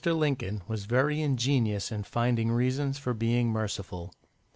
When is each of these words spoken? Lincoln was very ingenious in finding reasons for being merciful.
Lincoln 0.03 0.63
was 0.67 0.85
very 0.85 1.21
ingenious 1.21 1.91
in 1.91 2.01
finding 2.01 2.49
reasons 2.51 2.97
for 2.97 3.13
being 3.13 3.49
merciful. 3.51 4.11